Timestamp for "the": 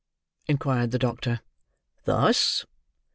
0.89-0.97